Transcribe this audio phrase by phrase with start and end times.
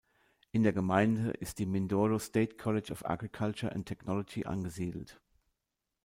[0.51, 5.21] In der Gemeinde ist die Mindoro State College of Agriculture and Technology angesiedelt.